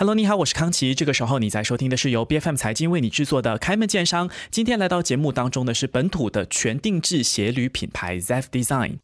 [0.00, 0.94] Hello，你好，我是康琪。
[0.94, 4.28] 这个时候你在收听的是由 BFM 财经为你制作的《开门见商》。
[4.48, 8.98] 今天来到节目当中的是本土的全定制鞋履品牌 Zef Design。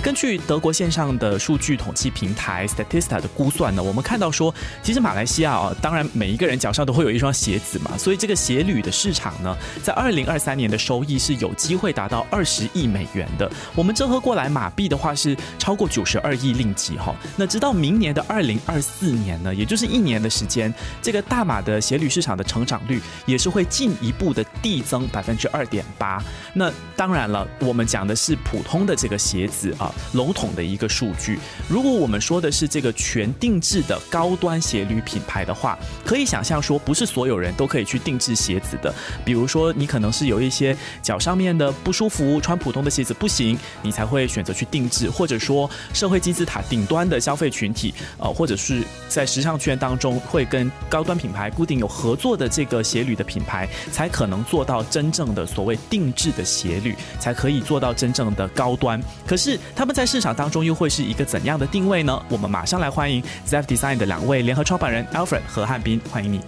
[0.00, 13.50] 根据德国线上的数据统计平台 Statista 的估算呢，我们看到说，其实马来西亚啊，当然每一个人脚上都会有一双鞋子嘛，所以这个鞋履的市场呢，在二零二三年的收益是有机会达到二十亿美元的。
[13.74, 17.14] 我们折合过来马币的话是超过九十二亿令吉哈。
[17.36, 26.22] 那直到明年的二零二四年呢，也就是一年的时间，这个大马的鞋履市场的成长率也是会进一步的递增百分之二点八。
[26.52, 29.72] 那当然了，我们讲的是普通的这个鞋子。
[29.78, 31.38] 啊，笼统的一个数据。
[31.68, 38.94] 如果我们说的是这个全定制的高端鞋履品牌的话，可以想象说，不是所有人都可以去定制鞋子的。
[39.24, 45.10] 比如说，你可能是有一些脚上面的不舒服，穿普通的鞋子不行，你才会选择去定制。
[45.10, 59.00] 或者说，社会金字塔顶端的消费群体，呃，或者是在时尚圈当中会跟高端品牌固定有合作的这个鞋履的品牌，才可能做到真正的所谓定制的鞋履，才可以做到真正的高端。
[59.26, 59.58] 可是。
[59.74, 62.22] 他们在市场当中又会是一个怎样的定位呢？
[62.28, 66.40] 我们马上来欢迎 Zef Design 的两位联合创办人 Alfred 和汉斌，欢迎你。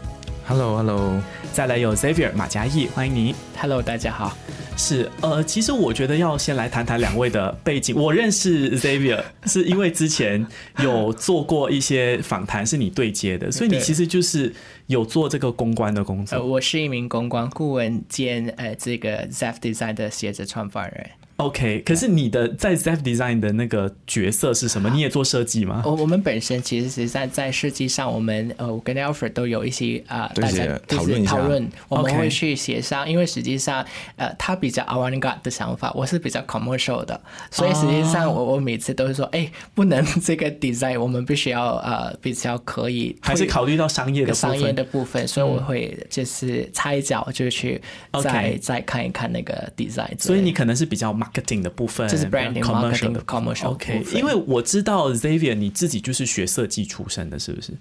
[0.47, 1.21] Hello，Hello。
[1.53, 3.35] 再来有 Xavier 马嘉义，欢迎你。
[3.61, 4.37] Hello，大家好。
[4.79, 7.97] 是呃，其实我觉得要先来谈谈两位的背景。
[7.97, 10.47] 我认识 Xavier 是因为之前
[10.79, 14.55] 有做过一些访谈，是你对接的， 所以你其实就是
[14.87, 16.41] 有做这个公关的工作。
[16.43, 21.11] 我是一名公关顾问兼呃这个 Zef Design 的鞋子创办人。
[21.39, 24.91] OK，可是你的在 Zef Design 的那个角色是什么？
[24.93, 25.83] 你也做设计吗？
[25.85, 37.21] 我我们本身其实是在在设计上，我们呃，我跟 Alfred 都有一些啊，大家讨论讨论，我们会去协商，因为实际上呃，他比较 avant-garde 的想法，我是比较 commercial 的，
[37.53, 47.81] 所以实际上我我每次都是说，哎，不能这个 design，我们必须要呃比较可以，还是考虑到商业的商业的部分，所以我会就是插一脚就去
[48.25, 53.69] 再再看一看那个 design，所以你可能是比较 marketing 的部分，这是 branding marketing commercial。
[53.69, 57.73] OK，因为我知道 Xavier 你自己就是学设计出身的，是不是？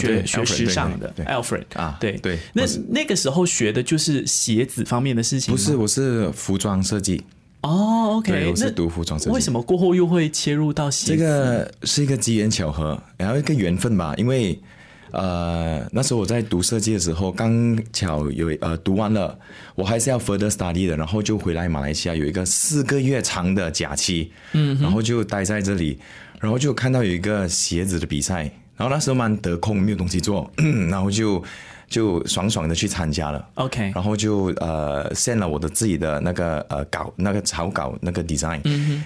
[0.00, 2.38] 学学时尚的，Alfred 啊，对对。
[2.52, 7.22] 那那个时候学的就是鞋子方面的事情不是，我是服装设计。
[7.60, 9.30] 哦，OK，我是读服装设计。
[9.30, 11.16] 为什么过后又会切入到鞋子？
[11.16, 14.58] 这个是一个机缘巧合，然后一个缘分吧，因为。
[15.14, 19.38] 呃，那时候我在读设计的时候，刚巧有呃读完了，
[19.74, 25.98] 我还是要 further study 的，然后就回来马来西亚有一个四个月长的假期，嗯，然后就待在这里，
[26.40, 28.42] 然后就看到有一个鞋子的比赛，
[28.76, 30.50] 然后那时候蛮得空，没有东西做，
[30.90, 31.42] 然后就。
[31.94, 38.60] 就爽爽的去参加了，OK，然后就呃献了我的自己的那个呃稿那个草稿那个 design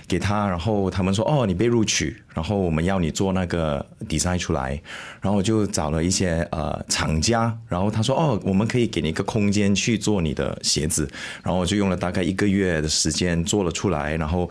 [0.07, 4.81] 给他，然后他们说哦你被录取，然后我们要你做那个 design 出来，
[5.21, 11.07] 然后我就找了一些呃厂家，然后他说哦我们可以给你一个空间去做你的鞋子，
[11.43, 14.49] 然后我就用了大概一个月的时间做了出来，然后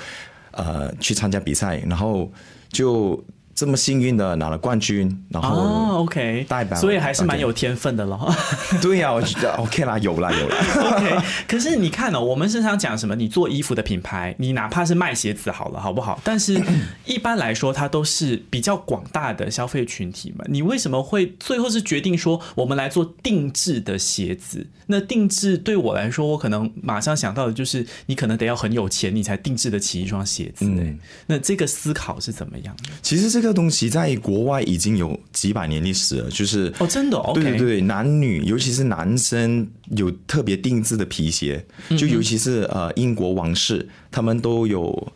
[0.51, 2.31] 呃去参加比赛，然后
[2.69, 3.19] 就。
[3.57, 8.31] 这么幸运的拿了冠军，然后 OK 代表，所以还是蛮有天分的咯。
[8.79, 10.56] 对呀，我觉得 OK 啦，有啦有啦。
[10.95, 13.16] OK，可是你看哦，我们身上讲什么？
[13.16, 16.22] 你做衣服的品牌，你哪怕是卖鞋子好了，好不好？
[16.23, 16.62] 但是
[17.06, 20.46] 一般来说，它都是比较广大的消费群体嘛。
[20.47, 24.67] 你为什么会最后是决定说我们来做定制的鞋子？
[24.85, 30.63] 那定制对我来说，我可能马上想到的就是你可能得要很有钱，你才定制得起一双鞋子。
[30.66, 32.91] 嗯，那这个思考是怎么样的？
[33.01, 33.47] 其实这个。
[33.47, 39.66] 这东西在国外已经有几百年历史了，就是哦，真的，对对对，男女尤其是男生
[39.96, 41.66] 有特别定制的皮鞋，
[41.97, 45.13] 就尤其是呃英国王室，他们都有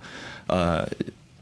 [0.48, 0.88] 呃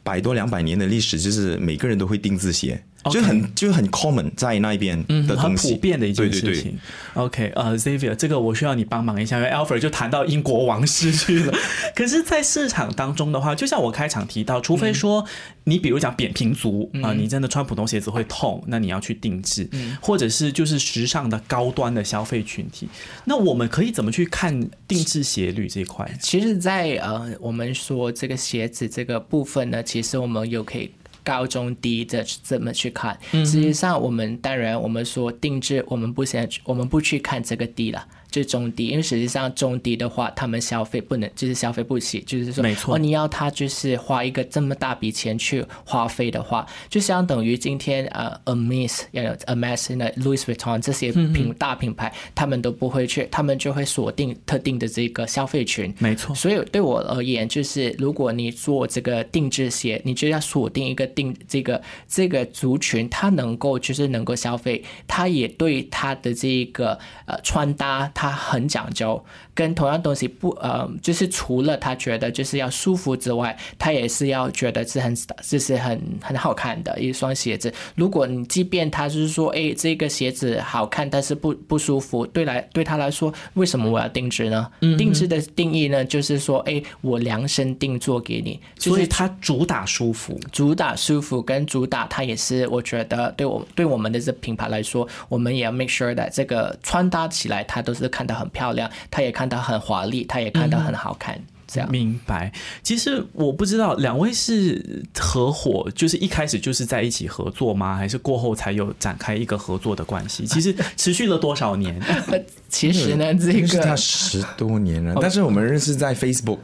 [0.02, 2.84] 百多两百年的历史，就是每个人都会定制鞋。
[3.12, 6.78] 就很就很 common 在那边的很普遍的一件事情。
[7.14, 11.54] OK，呃，Xavier，这个我需要你帮忙一下，因为 Alfred 就谈到英国王室去了。
[11.96, 15.26] 可是，在市场当中的话，就像我开场提到，除非说
[15.64, 19.70] 你比如讲扁平足啊，你真的穿普通鞋子会痛，那你要去定制，
[20.02, 22.88] 或者是就是时尚的高端的消费群体，
[23.26, 26.10] 那我们可以怎么去看定制鞋履这一块？
[26.22, 30.92] 其实，在呃，我们说这个鞋子这个部分呢，其实我们又可以。
[31.24, 33.18] 高中低的怎么去看？
[33.32, 42.96] 实际上，我们当然我们说定制，我们不先我们不去看这个低了，就是中低，因为实际上中低的话，他们消费不能就是消费不起，就是说，没错。
[42.96, 55.94] 哦，你要他就是花一个这么大笔钱去花费的话，就相等于今天呃，Hermes、Hermes、那 Louis Vuitton 这些嗯品大品牌，他们都不会去，他们就会锁定特定的这个消费群。
[56.00, 69.24] 没错，所以对我而言，就是如果你做这个定制鞋，你就要锁定一个定这个这个族群，他能够就是能够消费，他也对他的这个呃穿搭他很讲究，
[69.54, 77.74] 跟同样东西不呃就是除了他觉得就是要舒服之外，他也是要觉得是很就是很很好看的一双鞋子。
[77.96, 84.70] 如果你即便他就是说，哎，这个鞋子好看，但是不不舒服，对来对他来说，为什么我要定制呢？
[84.98, 90.38] 定制的定义呢，就是说，哎，我量身定做给你，就是所以它主打舒服。
[90.52, 101.42] 主打舒服跟主打，它也是我觉得对我对我们的这品牌来说，我们也要 make sure that 这个穿搭起来，它都是看到很漂亮，他也看到很华丽，他也看到很好看。
[101.72, 102.52] 这样明白。
[102.82, 107.96] 其实我不知道两位是合伙，就是一开始就是在一起合作吗？
[107.96, 110.46] 还是过后才有展开一个合作的关系？
[110.50, 112.02] 其实持续了多少年？
[112.70, 116.60] 其实呢，这认识他个十多年了，但是我们认识在 Facebook，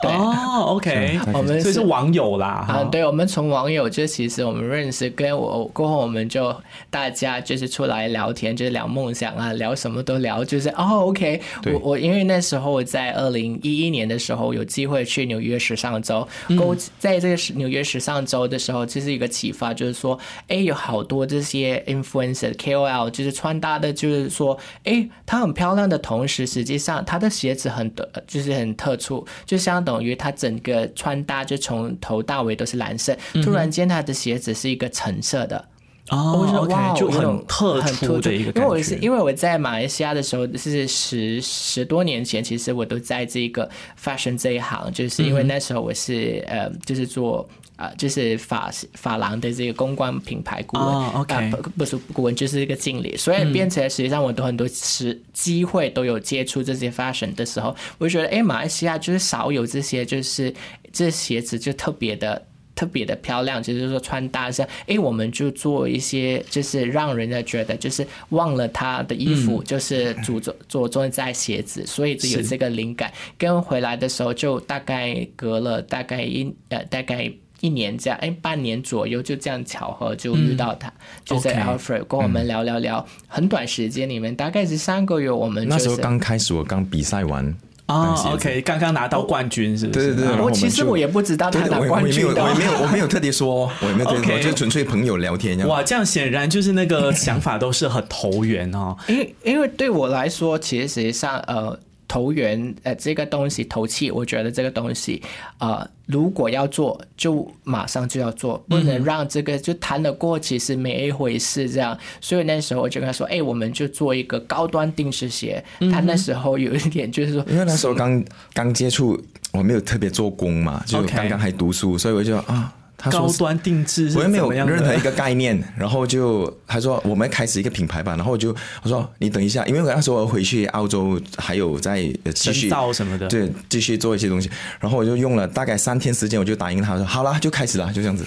[0.00, 2.64] 对哦，OK，我们所以是网友啦。
[2.66, 6.54] 哈啊，对，我们从网友就其实我们认识，跟我过后我们就
[6.88, 16.26] 大家就是出来聊天，就是聊梦想啊，聊什么都聊，就是哦，OK，我我因为那时候我在二零一一年的时候有机会去纽约时尚周，
[16.58, 20.18] 勾在这个时纽约时尚周的时候，就是一个启发，就是说，
[20.48, 35.69] 哎，有好多这些 influencer KOL，就是穿搭的，就是说，哎，她很漂亮的同时，实际上她的鞋子很特，就是很特殊，就相等于她整个穿搭就从头到尾都是蓝色，突然间她的鞋子是一个橙色的。
[36.10, 38.60] 我觉哦，OK，就很特很殊的一个因感觉。
[38.62, 43.68] 为我是因为我在马来西亚的时候是十十多年前，其实我都在这个
[44.02, 47.48] fashion 这一行，就是嗯因为那时候我是、呃，就是做。
[47.76, 60.52] 呃，就是法法郎的这个公关品牌顾问，啊不不是顾问，就是一个经理，所以变成实际上我都很多时机会都有接触这些 fashion 的时候，我就觉得，哎，马来西亚就是少有这些，就是
[60.92, 62.42] 这鞋子就特别的。
[62.80, 73.12] 特别的漂亮，就是说穿搭上，哎，我们就做一些，就是让人家觉得就是忘了他的衣服，就是着重着重在鞋子，所以就有这个灵感。
[73.36, 77.30] 跟回来的时候，就大概隔了大概一呃大概。
[77.62, 80.90] 一年这样，哎，半年左右就这样巧合就遇到他，
[81.26, 87.54] 就在 Alfred 跟我们聊聊聊，很短时间里面，大概是三个月，我们那时候刚开始，我刚比赛完。
[87.90, 90.10] 哦，OK，刚刚拿到冠军是不是？
[90.12, 95.58] 啊对对对我其实我也不知道他拿冠我也没有，军的我也没有，我没有特地说， 我也没有特地说就纯粹朋友聊天。
[95.66, 98.96] 哇，这样显然就是那个想法都是很投缘哦。
[99.08, 101.78] 因为因为对我来说，其实实际上呃。
[102.10, 105.22] 投缘，呃，这个东西投气，我觉得这个东西，
[105.58, 111.96] 呃，如果要做，就马上就要做，不能让这个就谈得过，其实没一回事这样。
[112.20, 115.64] 所以那时候我就跟他说，哎，我们就做一个高端定制鞋。
[115.92, 119.16] 他那时候有一点就是说，因为那时候刚刚接触，
[119.52, 122.74] 我没有特别做工嘛，就刚刚还读书，所以我就啊，
[123.10, 133.28] 高端定制我也没有任何一个概念，然后就他说我们开始一个品牌吧，然后我就我说你等一下，因为我那时候回去澳洲还有在呃继续深造什么的。
[133.28, 134.50] 对，继续做一些东西，
[134.80, 138.24] 然后我就用了大概三天时间，我就答应他说好啦，就开始了，就这样子。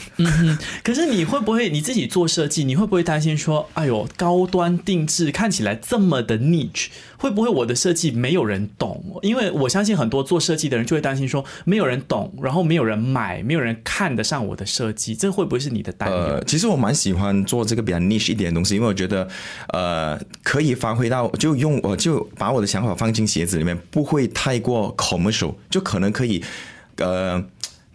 [0.83, 6.87] 可是你会不会你自己做设计，你会不会担心说，哎呦，高端定制看起来这么的 niche，
[7.23, 9.01] 会不会我的设计没有人懂？
[9.21, 16.17] 因为我相信很多做设计的人就会担心说，没有人懂，然后没有人买，没有人看得上我的设计，这会不会是你的担忧？
[16.17, 19.25] 呃，其实我蛮喜欢做这个比较 niche 一点的东西，因为我觉得，
[19.69, 26.43] 呃，可以发挥到，就用我就把我的想法放进鞋子里面，不会太过 commercial，就可能可以，
[26.97, 27.41] 呃。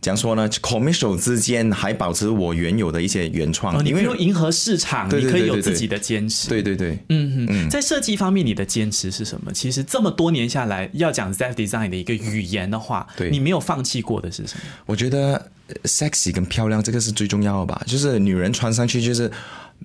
[0.01, 6.49] 怎样说呢？commercial 之间还保持我原有的一些原创，哦，你因为不用迎合市场，对对你可以有自己的坚持。
[6.49, 9.53] 对对对，嗯嗯，在设计方面，你的坚持是什么？
[9.53, 14.61] 其实这么多年下来，要讲 Z design 的一个语言的话，对你没有放弃过的是什么？
[14.87, 15.35] 我觉得
[15.67, 19.29] 呃 sexy 跟漂亮这个是最重要的吧，就是女人穿上去就是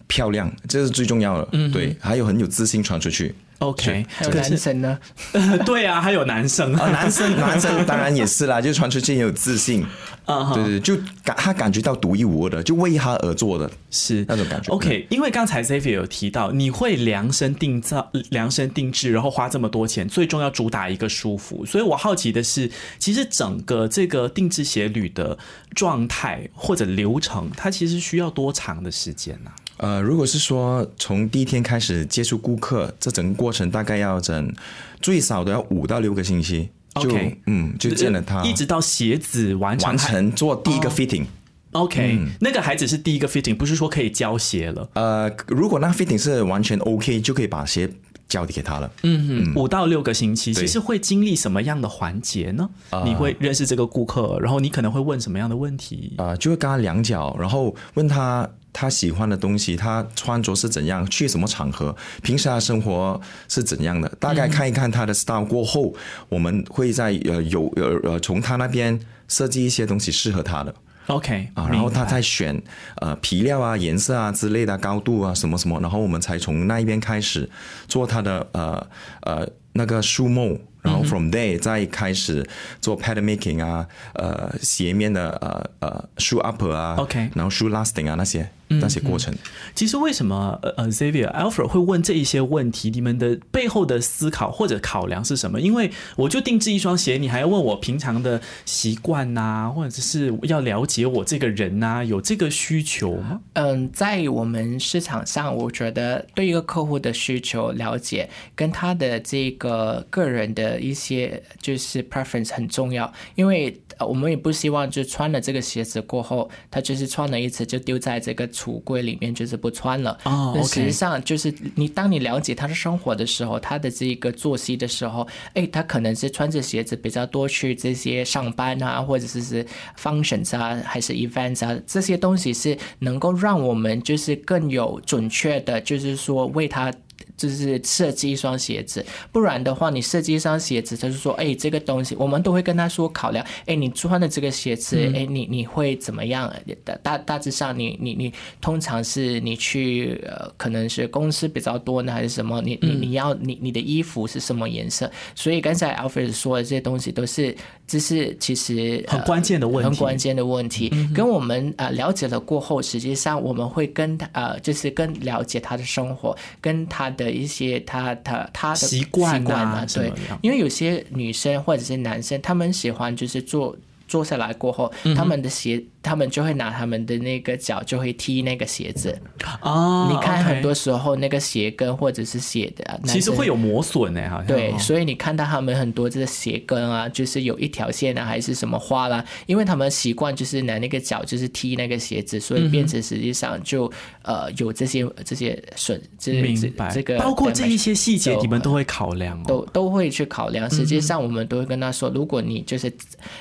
[0.08, 1.50] 漂亮，这是最重要的。
[1.54, 3.34] 嗯，对，还有很有自信穿出去。
[3.64, 5.00] OK，还有男生呢，
[5.66, 9.86] 对啊，还有男生啊，男生男生 当然也是啦，就穿出去也有自信。
[10.26, 13.70] 啊对对，就感他感觉到独一无二的，就为他而做的。
[13.92, 21.66] 是那种感觉 OK，因为刚才 Xavier 有提到，你会量身定造、量身定制，然后花这么多钱，最重要主打一个舒服。
[21.66, 25.38] 所以我好奇的是，其实整个这个定制鞋履的
[25.76, 34.54] 状态或者流程，它其实需要多长的时间呢、呃，如果是说从第一天开始接触顾客，这整个过程大概要整
[35.02, 36.70] 最少都要五到六个星期。
[37.02, 41.26] 就 OK 嗯，就见了他，一直到鞋子完成完成做第一个 fitting。
[41.72, 44.88] OK，、那个孩子是第一个 fitting，不是说可以交鞋了。
[44.94, 47.90] 呃，如果那 fitting 是完全 OK，就可以把鞋
[48.28, 48.92] 交给他了。
[49.02, 52.70] 嗯哼，五到六个星期，其实会经历什么样的环节呢？
[53.04, 56.14] 你会认识这个顾客，然后你可能会问什么样的问题？
[56.20, 65.94] 呃，就会跟他量脚，然后问他他喜欢的东西，他穿着是怎样，去什么场合，平时他生活是怎样的，大概看一看他的 style 过后，
[66.28, 70.74] 我们会在呃有呃呃从他那边设计一些东西适合他的。
[71.08, 72.62] OK 啊，然后他明白再选
[72.96, 77.50] 呃皮料啊、颜色啊之类的、高度啊什么什么，然后我们才从那一边开始
[77.90, 78.88] 做他的呃
[79.24, 82.48] 呃那个树木，然后 from there 再开始
[82.80, 88.50] 做 pattern making 啊，呃鞋面的呃呃 shoe upper 啊 OK 然后 shoe lasting 啊那些
[88.80, 89.34] 那些过程。
[89.76, 92.90] 其实为什么呃呃 Xavier Alfred 会问这一些问题？
[92.90, 95.60] 你们的背后的思考或者考量是什么？
[95.60, 103.42] 因为我就定制一双鞋，你还要问我平常的习惯呐，或者是要了解我这个人呐、有这个需求吗？
[103.54, 120.18] 嗯，在我们市场上，我觉得对一个客户的需求了解，跟他的这个个人的一些就是 preference 很重要，因为呃我们也不希望就穿了这个鞋子过后，他就是穿了一次就丢在这个橱柜里面，就是不穿了。
[120.24, 129.66] 哦那实际上就是你当你了解他的生活的时候，他的这个作息的时候，哎，他可能是穿着鞋子比较多去这些上班啊，或者是是
[130.00, 136.94] functions 啊，还是 events 啊，这些东西是能够让我们就是更有准确的，就是说为他。
[137.36, 146.54] 就是设计一双鞋子，不然的话，你设计一双鞋子，他就是说，哎，这个东西，我们都会跟他说考量，哎，你穿的这个鞋子，哎、你你会怎么样？
[146.84, 152.62] 大大大致上你，你你通常是你去呃，可能是公司比较多呢，还是什么？
[152.62, 155.10] 你你你要你你的衣服是什么颜色？
[155.36, 157.56] 所以刚才 Alfred 说的这些东西都是，
[157.88, 160.92] 这是其实、呃很关键的问题很关键的问题。
[161.14, 170.12] 跟我们呃了解了过后，实际上我们会跟他呃，就是更了解他的生活，跟他的一些他他他的习惯啊对。
[170.42, 173.76] 因为有些女生或者是男生，他们喜欢就是坐
[174.14, 179.20] 坐下来过后，嗯他们的鞋，他们就会拿他们的那个脚就会踢那个鞋子。
[179.64, 193.92] 哦你看很多时候那个鞋跟或者是鞋的，其实会有磨损呢，好像对，哦所以你看到他们很多这个鞋跟啊，就是有一条线啊，还是什么花啦，因为他们习惯就是拿那个脚就是踢那个鞋子，所以变成实际上就、
[194.22, 199.46] 呃有这些这些损，这这明白，这个包括这一些细节，你们都会考量哦。
[199.48, 200.70] 都都会去考量。
[200.70, 202.92] 实际上，我们都会跟他说，如果你就是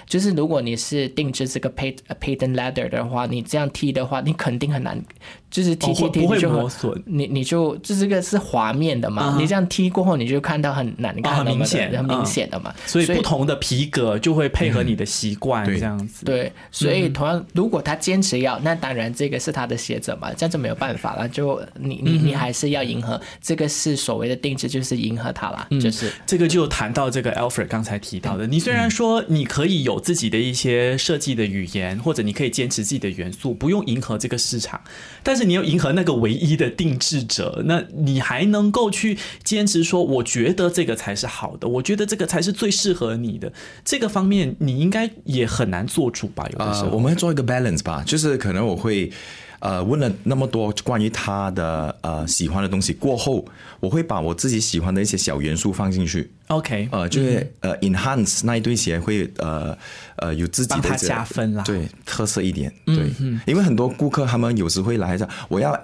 [0.06, 5.04] 就是如果你是定制这个 pat patent leather 的话，你这样踢的话，你肯定很难，
[5.52, 7.00] 就是踢哦踢踢，就磨损。
[7.04, 12.74] 你你就就这个是滑面的嘛，啊你这样踢过后，你就看到很难看很明显很明嗯显的嘛。
[12.86, 16.24] 所以不同的皮革就会配合你的习惯，这样子。
[16.24, 21.28] 对，所以同样，如果他坚持要，那当然这个是他的鞋子嘛，这样就没有办法了。
[21.28, 26.10] 就你你你还是要迎合，这个是所谓的定制，就是迎合他啦，就是。
[26.26, 34.80] 这个就谈到这个 Alfred 刚才提到的，你虽然说你可以有自己的一些设计的语言，或者你可以坚持自己的元素，不用迎合这个市场，
[35.22, 43.52] 但是你要迎合那个唯一的定制者，那你还能够去坚持说，我觉得这个才是好的，我觉得这个才是最适合你的，
[43.84, 46.48] 这个方面你应该也很难做主吧？
[46.52, 49.10] 有的时，候，我们做一个 balance 吧，就是可能我会。
[49.62, 53.44] 呃，问了那么多关于他的呃喜欢的东西过后，
[53.78, 59.78] 我会把我自己喜欢的一些小元素放进去，OK，呃，就是、呃 enhance 那一对鞋会呃
[60.16, 61.62] 呃有自己的加分啦。
[61.62, 63.08] 对特色一点，对，
[63.46, 65.78] 因为很多顾客他们有时会来着，我要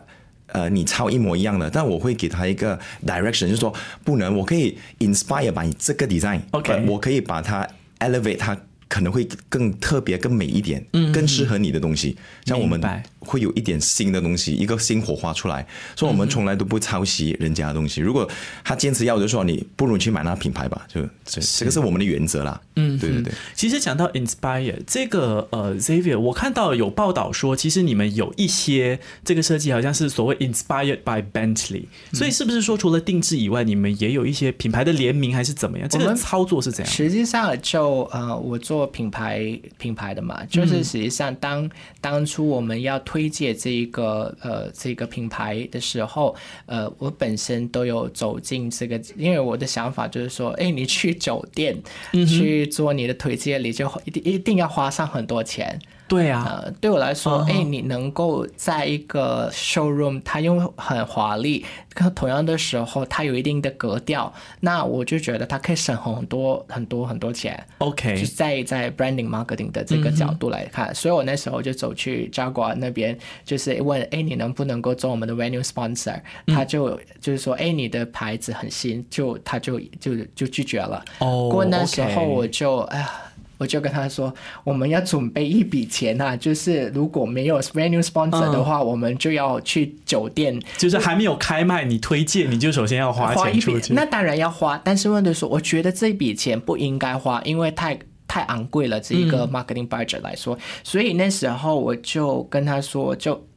[0.49, 6.73] 呃你抄一模一样的，但我会给他一个 direction，就是说不能，我可以 inspire 把你这个 design，OK。
[6.73, 7.65] 呃我可以把它
[8.01, 8.59] elevate 它。
[8.91, 10.83] 可能会更特别、更美一点，
[11.13, 12.17] 更适合你的东西。
[12.47, 12.81] 像我们
[13.21, 18.01] 会有一点新的东西，一个新火花出来，所以我们从来都不抄袭人家的东西。
[18.01, 18.29] 如果
[18.65, 22.61] 他坚持要，就说你不如去买那品牌吧，就这这个是我们的原则啦。
[22.77, 23.33] 嗯，对对对。
[23.55, 35.89] 其实讲到 inspire 这个呃 Xavier，我看到有报道说，其实你们有一些这个设计好像是所谓 inspired by Bentley，、所以是不是说除了定制以外，你们也有一些品牌的联名还是怎么样？
[35.89, 36.95] 这个操作是怎样？
[36.95, 41.69] 实际上就呃，我做品牌品牌的嘛，就是实际上当
[42.01, 46.37] 当初我们要推荐这一个呃这个品牌的时候，
[46.67, 51.75] 呃，我本身都有走进这个，因为我的想法就是说，哎，你去酒店、
[52.13, 55.81] 去做你的推荐，你就一定一定要花上很多钱。
[56.09, 67.63] 对啊，呃，对我来说，嗯哎、你能够在一个 showroom，它用很华丽，可同样的时候，它有一定的格调，那我就觉得它可以省很多很多很多钱。
[67.79, 81.05] OK，就在在 branding marketing 的这个角度来看，所以我那时候就走去 Jaguar 那边，就是问，哎，你能不能够做我们的 venue sponsor？、他就就是说，哎，你的牌子很新，就他就就就拒绝了。
[81.19, 83.11] 哦不过那时候我就哎呀。
[83.59, 84.33] 我就跟他说，
[84.65, 103.48] 我们要准备一笔钱啊，就是如果没有 venue sponsor 的话，我们就要去酒店就是还没有开卖，你推荐你就首先要花钱出去。，那当然要花，但是问题是，我觉得这笔钱不应该花，因为太太昂贵了，这一个嗯 marketing budget 来说，所以那时候我就跟他说就。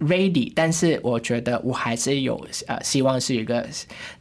[0.00, 3.66] ready，但是我觉得我还是有呃希望是一个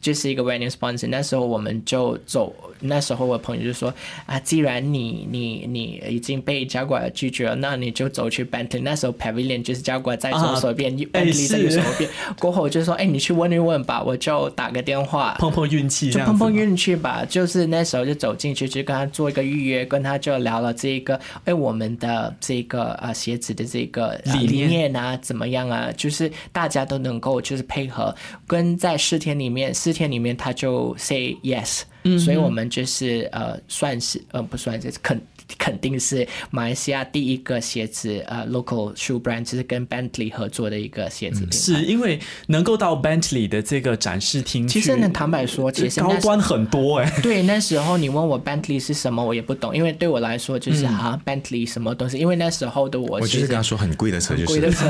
[0.01, 1.07] 就是一个 venue sponsor。
[1.07, 3.93] 那时候我们就走，那时候我朋友就说
[4.25, 8.81] 啊，既然你你你已经被加管拒绝了，那你就走去 Bentley。
[8.81, 12.09] 那时候 Pavilion 就是加管在左手边、哎 b e n t l e y 在右是手边。
[12.39, 25.91] 过后我就说，哎，你去问一问吧，我就打个电话碰碰运气，就碰碰运气吧，就是那时候就走进去，就跟他做一个预约，跟他就聊了这个，哎，我们的这个呃鞋子的这个、呃理念理念啊，怎么样啊？
[25.95, 28.15] 就是大家都能够就是配合，
[28.47, 31.81] 跟在四天里面，四天里面他就 say yes，、
[32.17, 35.19] 所以我们就是呃算是呃不算是肯。
[35.57, 41.57] 肯定是马来西亚第一个鞋子呃 local shoe brand，就是跟 Bentley 合作的一个鞋子品牌。
[41.57, 54.87] 是因为能够到 Bentley 的这个展示厅，其实呢，坦白说，其实高端很多哎、对，那时候你问我 Bentley 是什么，我也不懂，因为对我来说就是啊、Bentley 什么东西，因为那时候的我我就是跟他说很贵的车，就是贵的车，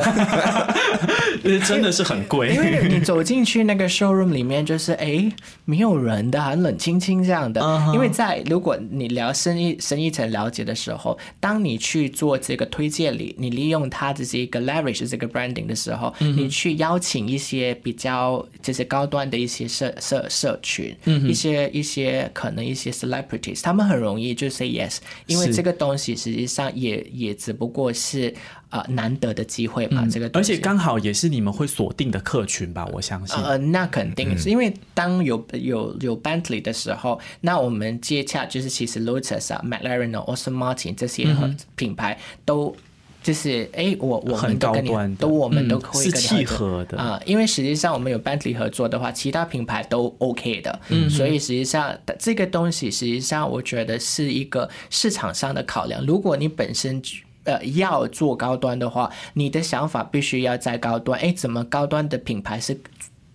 [1.66, 2.50] 真的是很贵。
[2.50, 5.32] 因为你走进去那个 showroom 里面，就是哎
[5.64, 7.62] 没有人的，很冷清清这样的。
[7.94, 28.34] 因为在如果你聊深一深一层了解的时候，当你去做这个推荐里，你利用它的这个 leverage 这个 branding 的时候，嗯你去邀请一些比较就是高端的一些社社社群，嗯一些一些可能一些 celebrities，他们很容易就 say yes，因为这个东西实际上也也只不过是
[28.70, 30.54] 呃难得的机会嘛，这个东西。
[30.54, 33.36] 而且刚好也是你们会锁定的客群吧，我相信。
[33.44, 41.28] 呃，那肯定是因为当有有有 Bentley 的时候，那我们接洽就是其实 Lotus 啊、McLaren 啊、Aston Martin 这些
[41.76, 42.76] 品牌都。
[43.22, 56.04] 就是哎，我我们都跟你都我们都嗯会是契跟你合的啊、因为实际上我们有 Bentley 合作的话，其他品牌都 OK 的，嗯，所以实际上这个东西实际上我觉得是一个市场上的考量。
[56.06, 57.02] 如果你本身
[57.44, 61.20] 呃要做高端的话，你的想法必须要在高端。
[61.20, 62.80] 哎，怎么高端的品牌是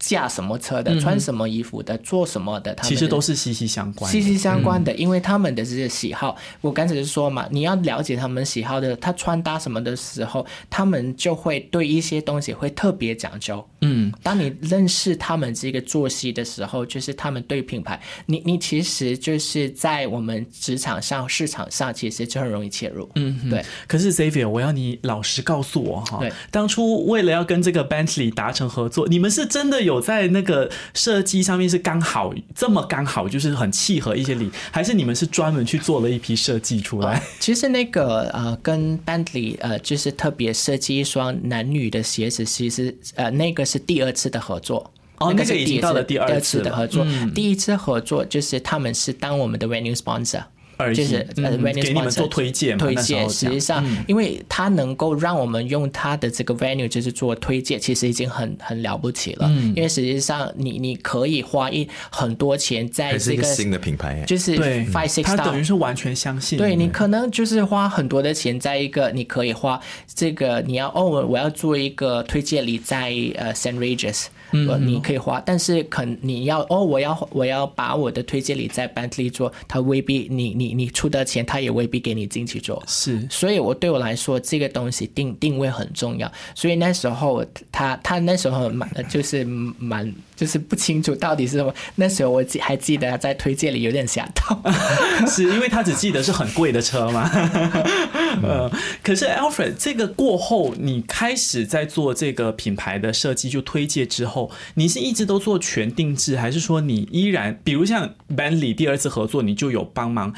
[0.06, 4.12] 驾什么车的，穿什么衣服的，做什么的，他们其实都是息息相关的。
[4.12, 13.66] 息息相关的，因为他们的这些喜好，我刚才就说嘛，你要了解他们喜好的，他穿搭什么的时候，他们就会对一些东西会特别讲究。
[13.80, 23.08] 嗯，当你认识他们这个作息的时候，就是他们对品牌，你你其实就是在我们职场上、市场上，其实就很容易切入。
[23.16, 23.64] 嗯，对。
[23.86, 37.22] 可是 Xavier，我要你老实告诉我哈对，当初为了要跟这个 Bentley 达成合作，你们是真的有在那个设计上面是刚好这么刚好，就是很契合一些理，还是你们是专门去做了一批设计出来？
[37.40, 44.90] 其实那个呃，跟 Bentley 呃，就是特别设计一双男女的鞋子，其实呃，那个是第二次的合作。
[45.18, 47.06] 哦那个已经到了第二次的合作。
[47.34, 50.42] 第一次合作就是他们是当我们的 venue sponsor。
[50.76, 53.28] 而已就是呃嗯 venue 给你们做推荐推荐。
[53.30, 59.46] 实际上，因为它能够让我们用它的这个 venue 就是做推荐，其实已经很很了不起了。
[59.48, 59.72] 嗯。
[59.76, 69.80] 因为实际上你你可以花一很多钱在这个一个新的品牌，就是对 five six 他 star 等于是完全相信对你可能就是花很多的钱在一个，你可以花
[70.14, 74.26] 这个，你要哦，我我要做一个推荐礼在呃 Saint Regis，
[74.68, 82.82] 呃，你可以花，但是肯你要哦，我要我要把我的推荐礼在 Bentley 做，他未必你你你出的钱，他也未必给你进去做。
[82.86, 86.30] 是所以，我对我来说，这个东西定定位很重要。
[86.54, 91.74] 所以那时候他他那时候蛮就是蛮就是不清楚到底是什么。
[91.96, 94.62] 那时候我记还记得他在推荐里有点吓到。
[95.26, 97.28] 是因为他只记得是很贵的车嘛。
[98.42, 98.70] 呃，
[99.02, 110.34] 可是 Alfred 这个过后，你开始在做这个品牌的设计就推介之后，你是一直都做全定制，还是说你依然，比如像 Bentley 第二次合作，你就有帮忙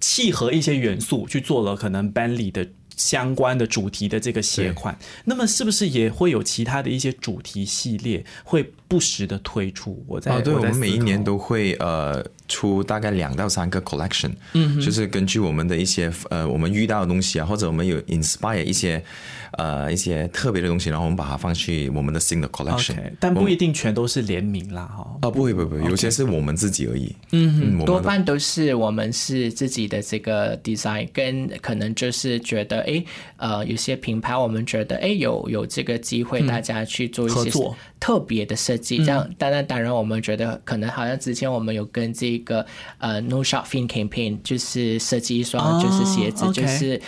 [0.00, 2.68] 契合一些元素去做了可能 Bentley 的。
[3.00, 10.04] 相关的主题的这个鞋款，那么是不是也会有其他的一些主题系列会不时的推出。
[10.06, 19.02] 我在啊，对，我我们每一年都会呃出大概两到三个 collection，嗯，就是根据我们的一些呃我们遇到的东西啊，或者我们有 inspire 一些
[19.52, 22.96] 呃一些特别的东西，然后我们把它放去我们的新的 collection。
[23.18, 25.18] 但不一定全都是联名啦，哈。
[25.22, 27.14] 啊，不会不会不会，有些是我们自己而已。
[27.32, 33.04] 嗯嗯，我们的多半都是我们是自己的这个 design，跟可能就是觉得，哎，
[33.36, 38.98] 呃，有些品牌我们觉得，哎，有有这个机会，大家去做一些合作特别的设计。
[38.98, 42.66] 这样，当然当然，我们觉得可能好像之前我们有跟这个
[42.98, 47.00] 呃 No Shop Fin Campaign，就是设计一双哦就是鞋子就是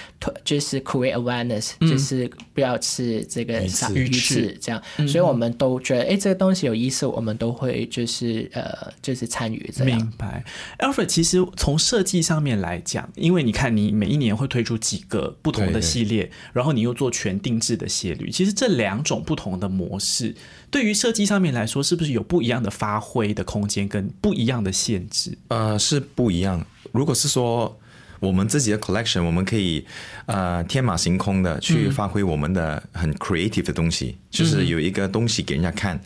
[0.45, 4.59] 就是 create awareness，就是不要吃这个鱼鱼翅翅。
[4.61, 4.81] 这样。
[5.09, 9.99] 所以我们都觉得，哎，这个东西有意思，我们都会就是呃就是参与这样。
[9.99, 10.45] 明白
[10.79, 20.35] ，Alfred，其实从设计上面来讲，因为你看你每一年会推出几个不同的系列，然后你又做全定制的鞋履，其实这两种不同的模式，
[20.71, 25.37] 对于设计上面来说，是不是有不一样的发挥的空间跟不一样的限制？
[25.49, 26.65] 呃，是不一样。
[26.93, 27.79] 如果是说
[28.21, 29.85] 我们自己的 collection，我们可以
[30.27, 36.01] 呃天马行空的去发挥我们的很 creative 的东西，就是有一个东西给人家看。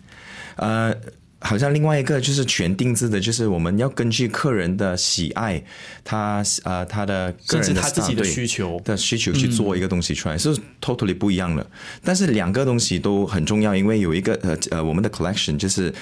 [0.56, 0.94] 呃，
[1.40, 5.62] 好像另外一个就是全定制的，就是我们要根据客人的喜爱，
[6.02, 11.66] 他呃他的个人的他自己的需求的需求去做一个东西出来，是 totally 不一样的。
[12.02, 15.92] 但是两个东西都很重要，因为有一个呃呃我们的 collection 就是。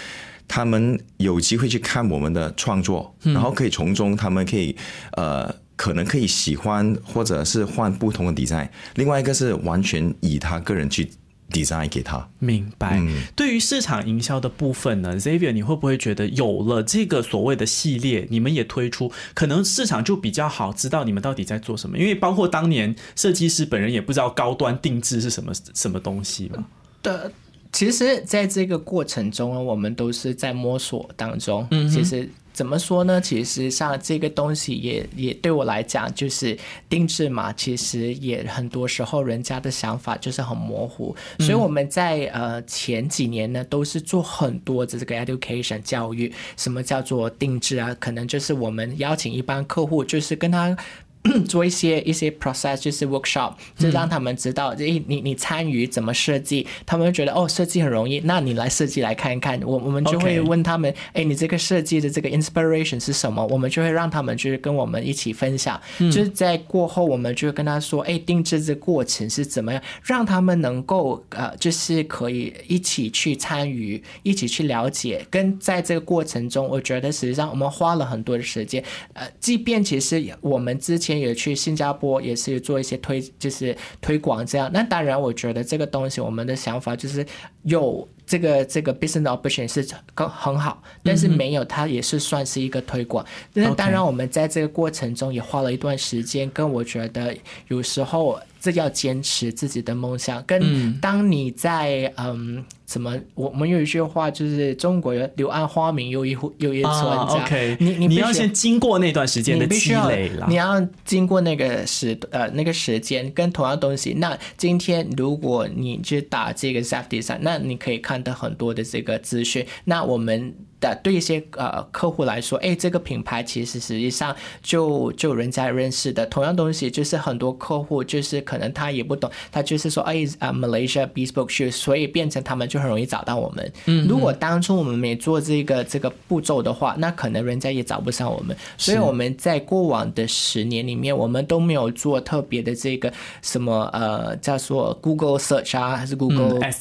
[0.47, 4.77] 他们有机会去看我们的创作，然后可以从中他们可以
[5.13, 8.69] 呃可能可以喜欢或者是换不同的 design。
[8.97, 11.11] 另外一个是完全以他个人去
[11.55, 12.29] design 给他。
[12.41, 13.01] 明白。
[13.37, 21.97] 对于市场营销的部分呢，Xavier，你会不会觉得有了这个所谓的系列，你们也推出，可能市场就比较好知道你们到底在做什么？
[21.97, 26.67] 因为包括当年设计师本人也不知道高端定制是什么什么东西嘛。
[27.03, 27.31] 的，
[27.73, 31.67] 其实在这个过程中呢，我们都是在摸索当中。
[31.71, 33.21] 嗯，其实怎么说呢？
[33.21, 36.57] 其实像这个东西也也对我来讲，就是
[36.89, 47.95] 定制嘛，其实也很多时候人家的想法就是很模糊，所以我们在呃前几年呢，都是做很多的这个 education 教育，什么叫做定制啊？
[47.99, 50.77] 可能就是我们邀请一般客户，就是跟他。
[51.49, 59.59] 做一些一些 process，就是 workshop，就让他们知道，诶，你你参与怎么设计，他们会觉得哦，设计很容易，那你来设计来看一看。
[59.63, 63.45] 我我们就会问他们，哎，你这个设计的这个 inspiration 是什么？
[63.47, 78.85] 我们就会让他们就是跟我们一起分享，就是在过后我们就会跟他说，哎，定制这过程是怎么样，让他们能够呃，就是可以一起去参与，一起去了解，跟在这个过程中，我觉得实际上我们花了很多的时间，
[79.15, 84.71] 呃，即便其实我们之前也去新加坡，也是做一些推，就是推广这样。
[84.73, 87.25] 那当然，我觉得这个东西，我们的想法就是
[87.63, 93.25] 有这个这个 business operation 是更很好，但是没有它也是算是一个推广。
[93.53, 97.37] 那当然，我们在这个过程中也花了一段时间，跟我觉得
[97.69, 102.65] 有时候这要坚持自己的梦想，跟当你在嗯。
[102.87, 103.19] 怎么？
[103.35, 107.27] 我我们有一句话，就是中国有“柳暗花明又一户又一村”啊。
[107.31, 110.55] ，OK，你你必须要先经过那段时间的积累啦你。
[110.55, 114.13] 要经过那个时呃那个时间跟同样东西。
[114.13, 119.67] 那今天如果你去打这个 Zap Design，那你可以看到很多的这个资讯。
[119.85, 126.27] 那我们的对一些呃客户来说，哎，这个品牌其实实际上就就人家认识的。
[126.27, 133.73] 同样东西就是很多客户就是可能他也不懂，他就是说哎啊 Malaysia Bespoke Shoes，所以变成他们就很容易找到我们。
[133.87, 138.57] 嗯，如果当初我们没做这个这个步骤的话，那可能人家也找不上我们。
[138.77, 146.73] 所以我们在过往的十年里面，我们都没有做特别的这个什么呃叫做 Google Search 啊，还是 Google、嗯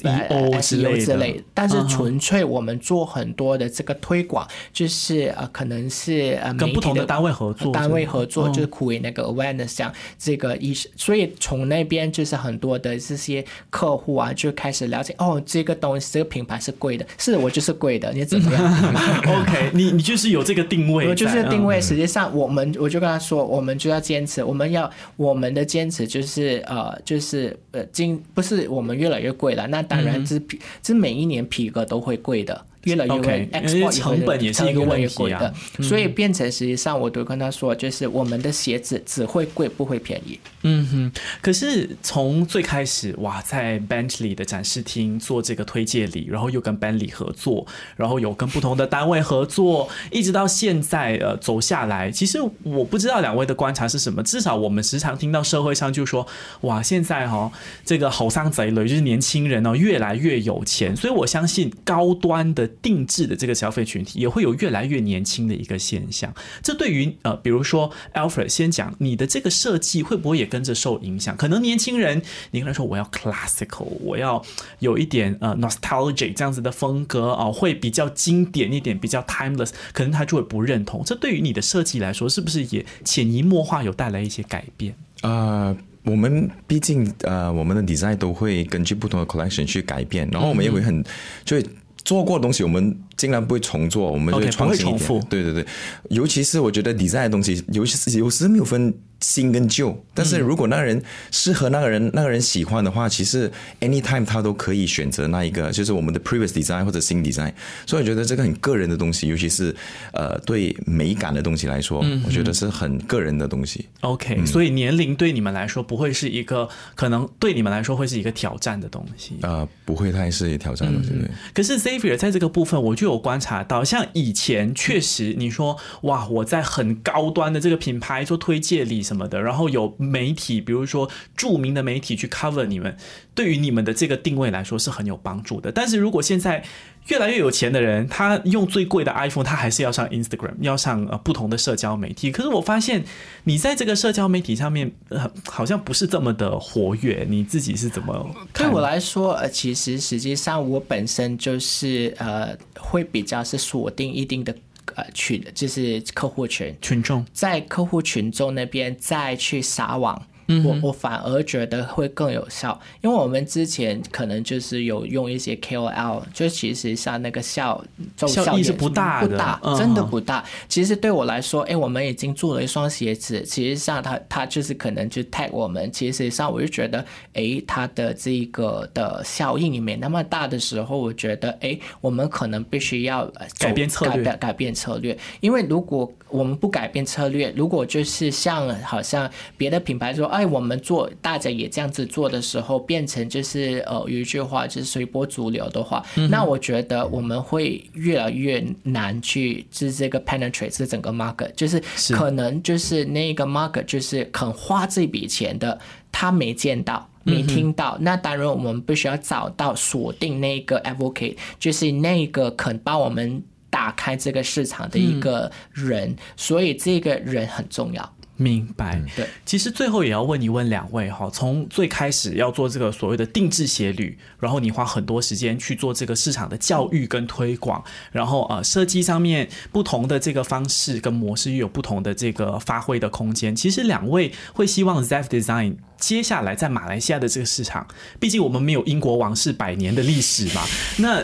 [0.59, 1.43] SEO 之类的。
[1.53, 18.63] 但是纯粹我们做很多的这个推广，就是呃可能是呃跟不同的单位合作单位合作嗯就是苦为那个 awareness 这样这个意识，所以从那边就是很多的这些客户啊就开始了解哦，这个东西这个品牌是贵的，是我就是贵的，你怎么样？
[19.25, 32.65] OK，你你就是有这个定位，我就是定位，嗯实际上我们我就跟他说，我们就要坚持，我们要我们的坚持就是呃就是呃今不是我们越来越贵了，那当然这皮这每一年皮革都会贵的。
[32.83, 40.39] 越来越贵因为成本也是一个问题的，所以变成实际上我都跟他说，就是我们的鞋子只会贵不会便宜。
[40.63, 47.65] 嗯哼，可是从最开始哇，在 Bentley 的展示厅做这个推介礼，然后又跟 Bentley 合作，
[47.95, 56.25] 然后有跟不同的单位合作，一直到现在呃走下来，其实我不知道两位的观察是什么，至少我们时常听到社会上就说
[56.61, 57.51] 哇，现在哈、
[57.85, 66.33] 这个好商贼了就是年轻人哦越来越有钱，所以我相信高端的定制的这个消费群体也会有越来越年轻的一个现象。
[66.61, 71.35] 这对于呃，比如说 Alfred 先讲你的这个设计会不会也跟着受影响？
[71.37, 74.43] 可能年轻人你跟他说我要 classical，我要
[74.79, 81.03] 有一点呃 nostalgic 这样子的风格啊，会比较经典一点，比较 timeless，可能他就会不认同。
[81.05, 84.95] 这对于你的设计来说，是不是也潜移默化有带来一些改变？
[85.21, 85.75] 啊。
[86.05, 91.01] 我们毕竟呃，我们的 design 都会根据不同的 collection 去改变，然后我们也会很
[91.45, 91.55] 就
[92.03, 95.25] 做过的东西，我们尽量不会重做，我们就创新一点。
[95.29, 95.65] 对对对，
[96.09, 98.93] 尤其是我觉得 design 的东西，尤其是有时没有分。
[99.23, 103.49] 新跟旧，但是如果那个人适合那个人，那个人喜欢的话，其实
[103.79, 107.49] anytime 他都可以选择那一个，就是我们的 previous design 或者新 design。
[107.85, 109.73] 所以我觉得这个很个人的东西，尤其是
[110.11, 113.87] 呃对美感的东西来说，我觉得是很个人的东西。
[114.01, 119.37] OK，所以年龄对你们来说不会是一个可能对你们来说会是一个挑战的东西。
[119.43, 121.13] 呃，不会太是挑战的东西。
[121.53, 129.03] 可是 Xavier 在这个部分，我就有观察到，像以前确实你说哇，我在很高端的这个品牌做推介礼。
[129.03, 132.95] 什么的，然后有媒体，比如说著名的媒体去 cover 你们，
[133.35, 135.71] 对于你们的这个定位来说是很有帮助的。
[135.71, 136.63] 但是如果现在
[137.07, 142.31] 越来越有钱的人，他用最贵的 iPhone，他还是要上 Instagram，要上呃不同的社交媒体。
[142.31, 143.03] 可是我发现
[143.43, 147.25] 你在这个社交媒体上面，呃，好像不是这么的活跃。
[147.29, 148.35] 你自己是怎么？
[148.53, 154.55] 对我来说，呃，其实实际上我本身就是呃，会比较是锁定一定的。
[154.95, 160.21] 呃，群就是客户群群众，在客户群众那边再去撒网。
[160.65, 167.83] 我我反而觉得会更有效，因为我们之前可能就是有用一些 KOL，就其实像那个效
[168.27, 170.43] 效益是不大的，不大，真的不大。
[170.67, 183.25] 其实对我来说，哎，我们已经做了一双鞋子，其实像他他就是可能就 tag 我们，其实上我就觉得，哎，它的这个的效应也没那么大的时候，我觉得，哎，我们可能必须要
[183.57, 190.33] 改变策略，改变策略，因为如果我们不改变策略，如果就是像好像别的品牌说。
[190.33, 201.79] 哎，我们做大家也这样子做的时候，变成就是呃有一句话就是随波逐流的话，那我觉得我们会越来越难去就是这个 penetrate 这整个 market，就是
[202.15, 205.79] 可能就是那个 market 就是肯花这笔钱的，
[206.11, 218.13] 他没见到没听到，那当然我们必须要找到锁定那个 advocate，就是那个肯帮我们打开这个市场的一个人，所以这个人很重要。
[218.35, 233.55] 明白，对，其实最后也要问一问两位哈，从最开始要做这个所谓的定制鞋履，然后你花很多时间去做这个市场的教育跟推广，然后呃设计上面不同的这个方式跟模式又有不同的这个发挥的空间。
[233.55, 237.87] 其实两位会希望 Zef Design 接下来在马来西亚的这个市场，
[238.19, 240.61] 毕竟我们没有英国王室百年的历史嘛，
[240.97, 241.23] 那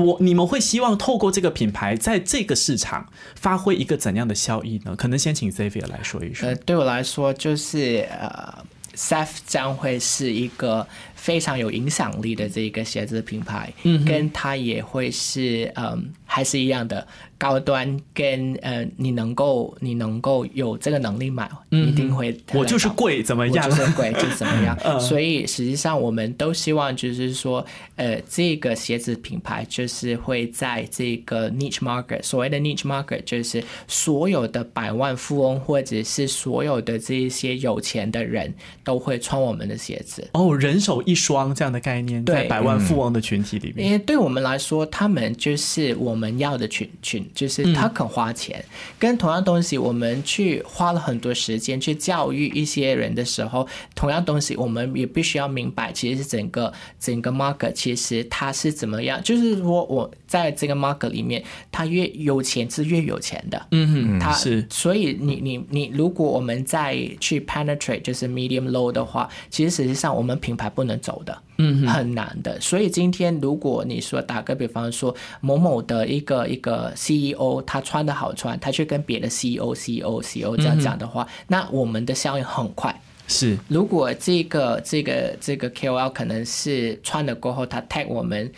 [0.00, 4.96] 我你们会希望透过这个品牌在这个市场发挥一个怎样的效益呢？
[4.96, 6.48] 可能先请 Xavier 来说一说。
[6.48, 8.64] 呃，对我来说，就是呃
[8.96, 17.06] ，Saf 将会是一个非常有影响力的这一个鞋子品牌，嗯，跟它也会是嗯，还是一样的。
[17.36, 22.36] 高端跟呃，你能够你能够有这个能力买，一定会。
[22.52, 23.66] 我就是贵，怎么样？
[23.66, 25.00] 我就是贵，就 怎么样。
[25.00, 27.64] 所以实际上，我们都希望就是说，
[27.96, 40.26] 呃，这个鞋子品牌就是会在这个 niche market，所谓的 niche market 就是所有的百万富翁或者是所有的这一些有钱的人都会穿我们的鞋子。
[40.32, 43.86] 哦，人手一双这样的概念，在百万富翁的群体里面。
[43.86, 47.24] 因为对我们来说，他们就是我们要的群群。
[47.34, 48.64] 就是他肯花钱，
[48.98, 59.20] 跟同样东西，我们去花了很多时间去教育一些人的时候，同样东西，我们也必须要明白，其实是整个整个 market，其实它是怎么样。
[59.22, 63.66] 就是说，我在这个 market 里面，他越有钱是越有钱的。
[63.72, 64.66] 嗯嗯，他是。
[64.70, 71.36] 所以你你你，如果我们再去 penetrate，就是 medium low 的话，其实实际上我们品牌不能走的。
[71.56, 72.60] 嗯，很难的。
[72.60, 82.94] 所以今天如果你说打个比方说某某的一个一个 CEO，他穿的好穿，他去跟别的 CEO、CEO、CEO 这样讲的话，那我们的效应很快。
[83.26, 88.50] 是，如果这个这个这个 KOL 可能是穿了过后，他 tag 我们。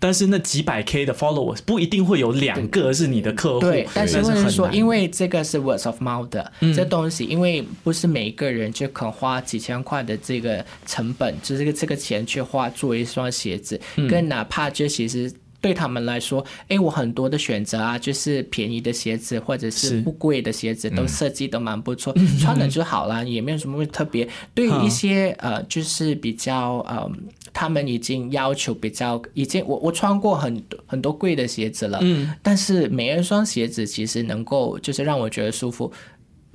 [0.00, 3.60] 但是那几百 K 的 followers 不一定会有两个是你的客户。
[3.60, 15.32] 对，但是问题说，因为这个是 words of mouth 的这东西，因为不是每一个人就肯花几千块的这个成本，就是这个这个钱去花做一双鞋子，跟哪怕就其实。
[15.62, 24.26] 对他们来说，哎，我很多的选择啊，就是便宜的鞋子或者是是不贵的鞋子，都设计的蛮不错，穿了就好了，也没有什么特别。
[24.54, 27.06] 对于一些呃，就是比较呃，
[27.52, 35.92] 他们已经要求比较，已经我我穿过很多很多贵的鞋子了，嗯，但是每一双鞋子其实能够就是让我觉得舒服。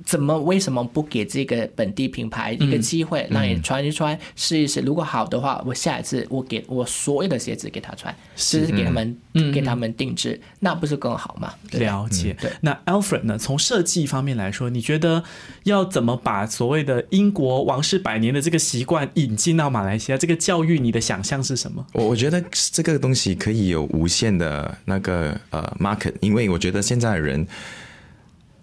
[0.06, 4.80] 怎么为什么不给这个本地品牌一个机会，让你穿一穿试一试？
[4.80, 9.16] 如果好的话，我下一次我给我所有的鞋子给他穿，就是给他们
[9.52, 11.52] 给他们定制，那不是更好吗？
[11.72, 12.36] 了解。
[12.40, 13.36] 对那 Alfred 呢？
[13.36, 15.24] 从设计方面来说，你觉得
[15.64, 20.18] 要怎么把所谓的英国王室百年的这个习惯引进到马来西亚？
[20.18, 21.84] 这个教育，你的想象是什么？
[21.92, 22.42] 我我觉得
[22.72, 27.44] 这个东西可以有无限的那个呃 market，因为我觉得现在的人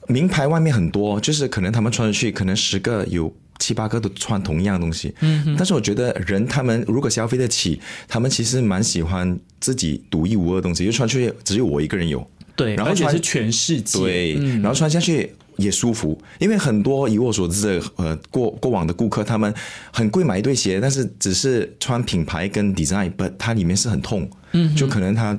[0.08, 5.14] 名牌外面很多，就是可能他们穿出去，可能十个有七八个都穿同样的东西。
[5.22, 12.26] 嗯，但是我觉得人他们如果消费得起，他们其实蛮喜欢自己独一无二的东西，就穿出去只有我一个人有。
[12.56, 14.00] 对，然后穿是全世界。
[14.00, 19.52] 对，然后穿下去也舒服，因为很多以我所知的呃过过往的顾客，他们
[19.92, 25.36] 很贵买一对鞋，但是只是穿品牌跟 design，不，它里面是很痛，嗯，就可能他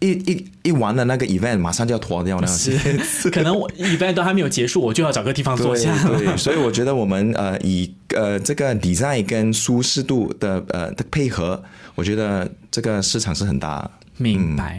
[0.00, 2.76] 一一一完了那个 event，马上就要脱掉那样子。
[3.02, 5.96] 是， 可能我 event 都还没有结束，我就要找个地方坐下。
[6.06, 11.62] 对对，所以我觉得我们呃以呃这个 design 跟舒适度的呃的配合，
[11.94, 13.90] 我觉得这个市场是很大。
[14.18, 14.78] 明白，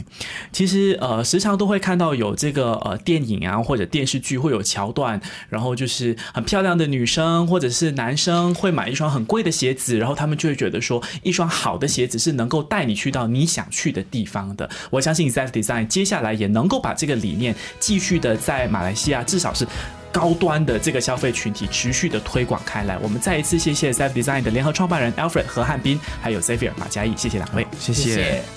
[0.51, 14.69] 其实呃，时常都会看到有这个呃电影啊或者电视剧会有桥段，然后就是很漂亮的女生或者是男生会买一双很贵的鞋子，然后他们就会觉得说，一双好的鞋子是能够带你去到你想去的地方的。
[14.89, 19.67] 我相信 Zef Design 接下来也能够把这个理念继续的在马来西亚至少是。
[20.09, 27.67] 高端的这个消费群体持续的推广开来，我们再一次谢谢 Zef Design 的联合创办人 Alfred 何汉斌，还有 Xavier 马嘉义，谢谢两位。
[27.77, 28.56] 谢谢谢。